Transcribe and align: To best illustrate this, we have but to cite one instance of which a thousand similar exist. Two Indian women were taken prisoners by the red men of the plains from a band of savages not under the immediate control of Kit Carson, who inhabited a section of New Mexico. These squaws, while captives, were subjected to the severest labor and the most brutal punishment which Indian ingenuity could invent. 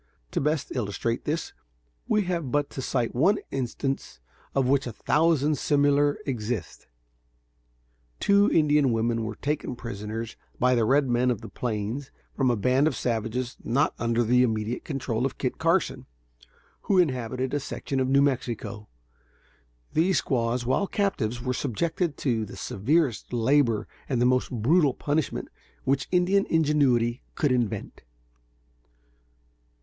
To 0.31 0.41
best 0.41 0.71
illustrate 0.75 1.25
this, 1.25 1.53
we 2.07 2.23
have 2.23 2.51
but 2.51 2.71
to 2.71 2.81
cite 2.81 3.13
one 3.13 3.37
instance 3.51 4.19
of 4.55 4.65
which 4.65 4.87
a 4.87 4.91
thousand 4.91 5.59
similar 5.59 6.17
exist. 6.25 6.87
Two 8.19 8.49
Indian 8.51 8.91
women 8.91 9.23
were 9.23 9.35
taken 9.35 9.75
prisoners 9.75 10.35
by 10.59 10.73
the 10.73 10.85
red 10.85 11.07
men 11.07 11.29
of 11.29 11.41
the 11.41 11.49
plains 11.49 12.09
from 12.35 12.49
a 12.49 12.55
band 12.55 12.87
of 12.87 12.95
savages 12.95 13.57
not 13.63 13.93
under 13.99 14.23
the 14.23 14.41
immediate 14.41 14.83
control 14.83 15.23
of 15.23 15.37
Kit 15.37 15.59
Carson, 15.59 16.07
who 16.85 16.97
inhabited 16.97 17.53
a 17.53 17.59
section 17.59 17.99
of 17.99 18.09
New 18.09 18.23
Mexico. 18.23 18.87
These 19.93 20.17
squaws, 20.17 20.65
while 20.65 20.87
captives, 20.87 21.43
were 21.43 21.53
subjected 21.53 22.17
to 22.17 22.43
the 22.43 22.57
severest 22.57 23.31
labor 23.31 23.87
and 24.09 24.19
the 24.19 24.25
most 24.25 24.49
brutal 24.49 24.95
punishment 24.95 25.49
which 25.83 26.07
Indian 26.09 26.47
ingenuity 26.47 27.21
could 27.35 27.51
invent. 27.51 28.01